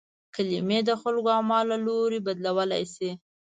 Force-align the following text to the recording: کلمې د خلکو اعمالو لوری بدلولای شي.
کلمې 0.35 0.79
د 0.89 0.89
خلکو 1.01 1.29
اعمالو 1.37 1.75
لوری 1.85 2.19
بدلولای 2.25 2.83
شي. 2.93 3.09